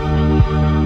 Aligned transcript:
Música 0.00 0.80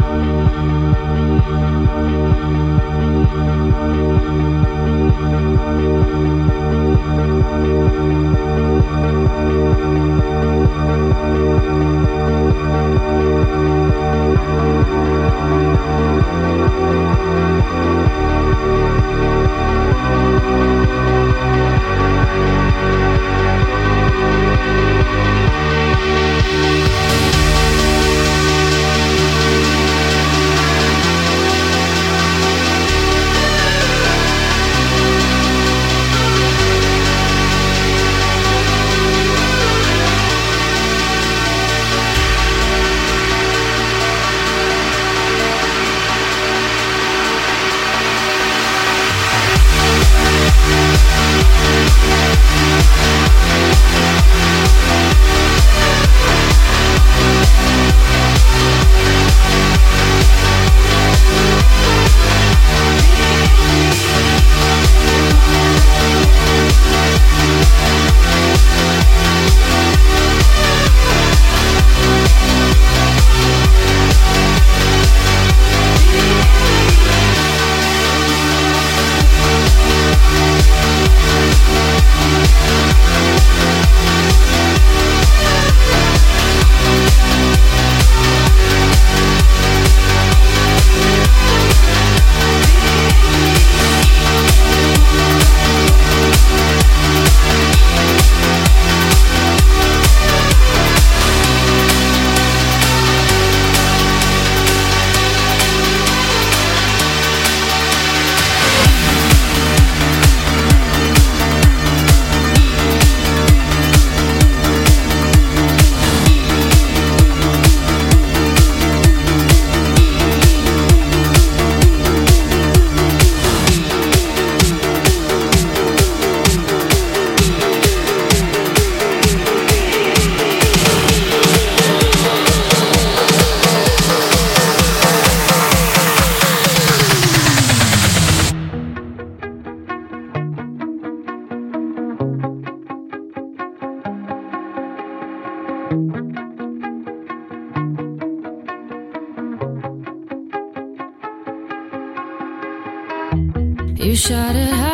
you 154.14 154.18
shot 154.18 154.54
a 154.54 154.66
high 154.66 154.93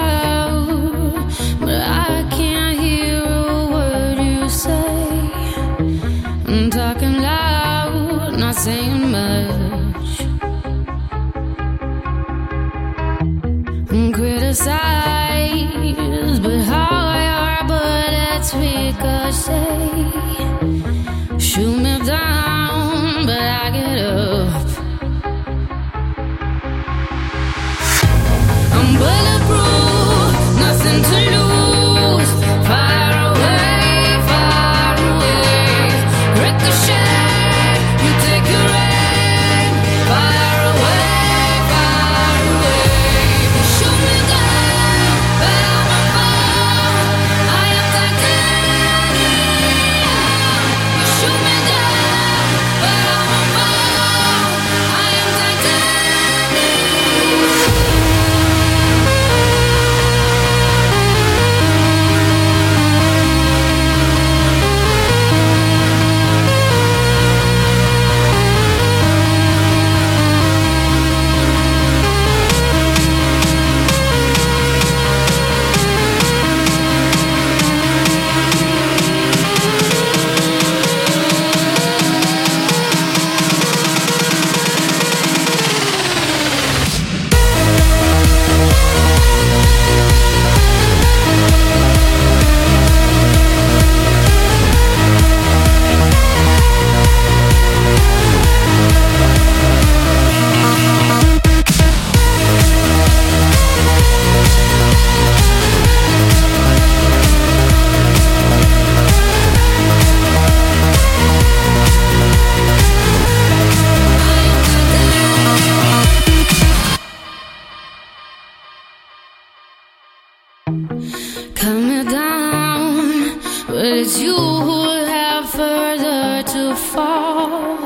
it's 124.00 124.18
you 124.18 124.34
who 124.34 124.82
have 125.14 125.50
further 125.50 126.42
to 126.42 126.74
fall. 126.74 127.76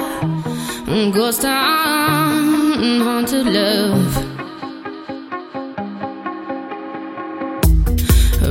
Ghost 1.11 1.43
town, 1.43 3.01
haunted 3.01 3.47
love. 3.47 4.15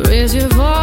Raise 0.07 0.35
your 0.35 0.49
voice. 0.49 0.82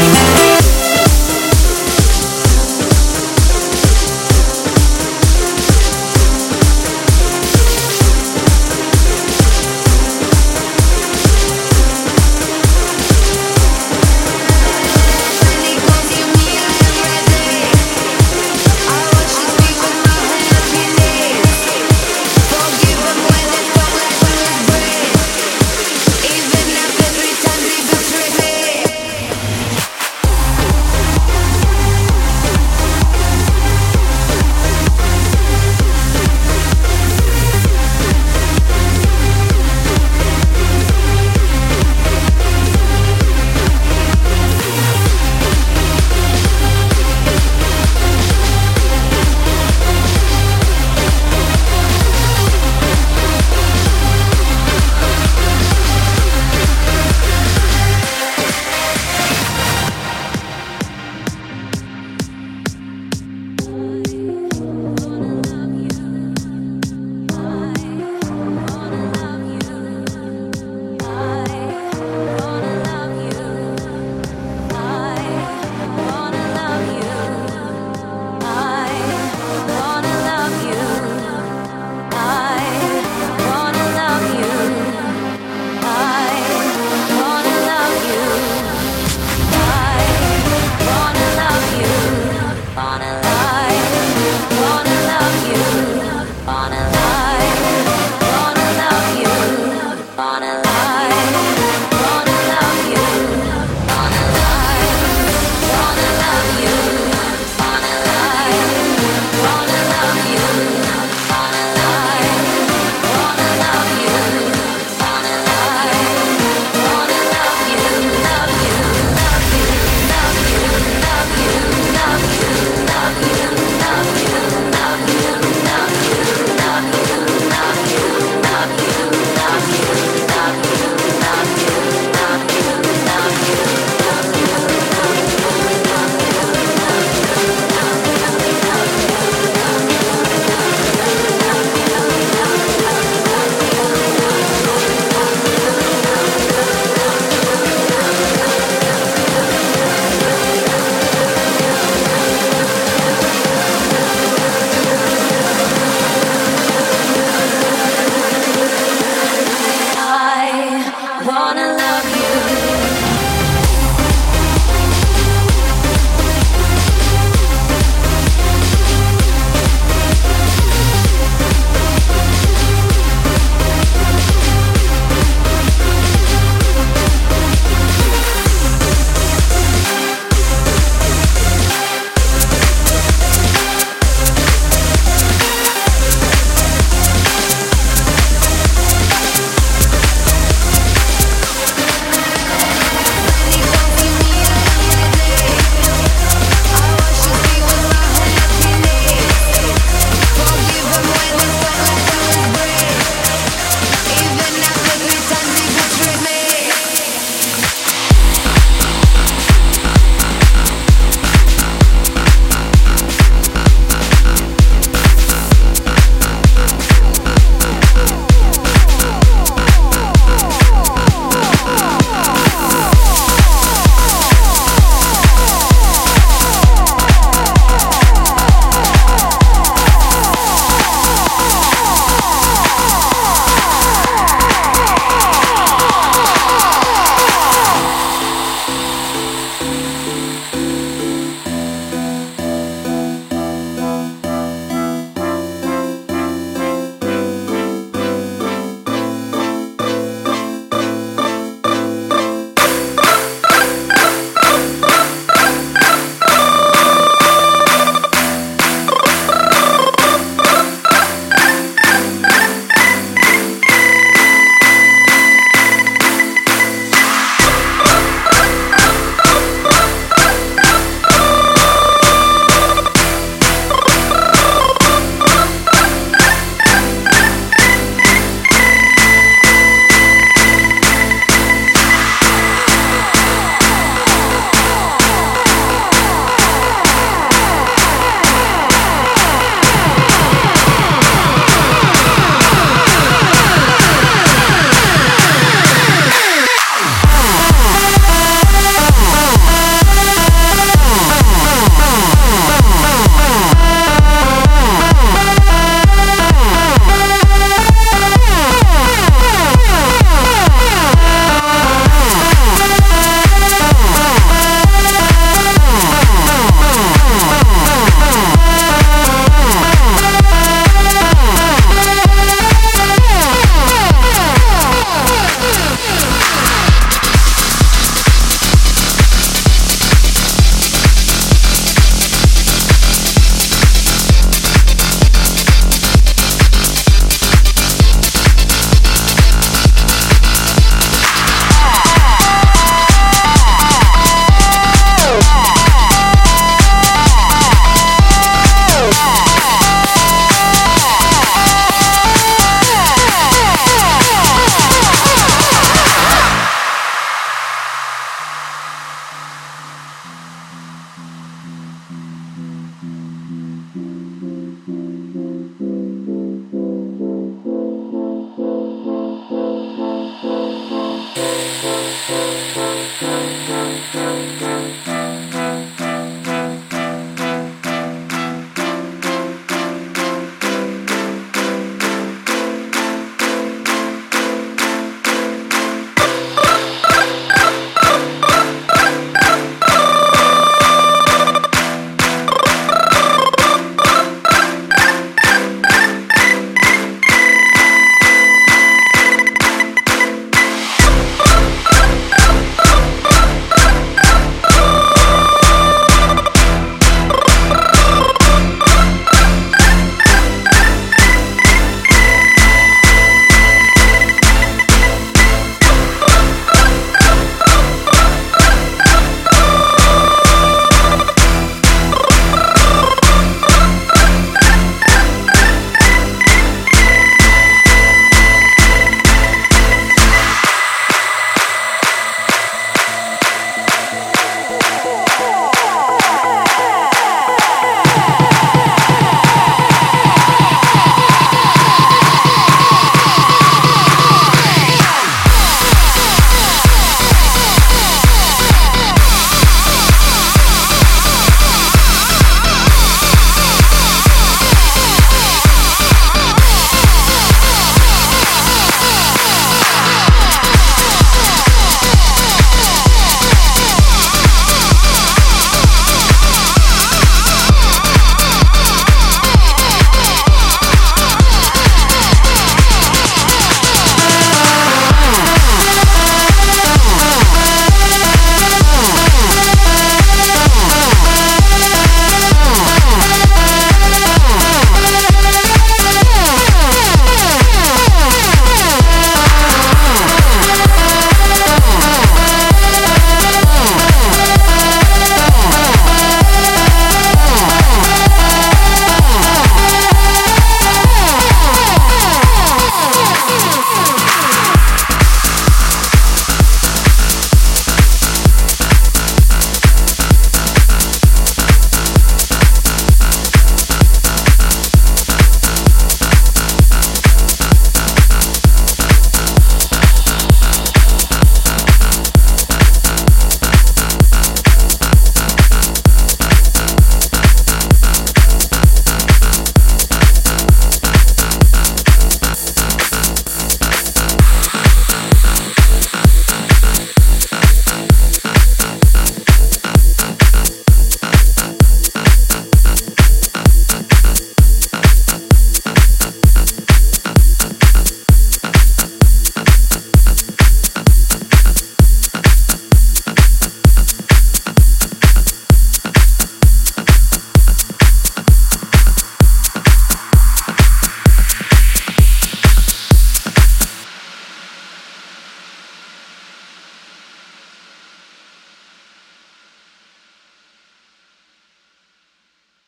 We'll 0.00 0.19